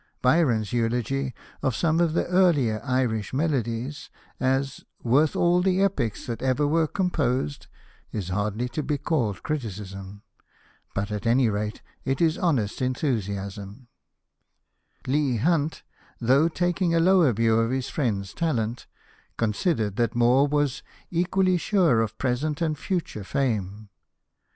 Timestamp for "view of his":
17.31-17.89